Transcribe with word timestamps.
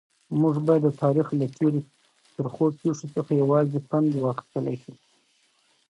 موږ 0.41 0.55
باید 0.67 0.83
د 0.85 0.89
تاریخ 1.03 1.27
له 1.39 1.47
تېرو 1.57 1.79
ترخو 2.33 2.65
پیښو 2.79 3.05
څخه 3.15 3.31
یوازې 3.41 3.79
پند 3.89 4.09
واخیستلای 4.23 4.75
شو. 4.83 4.93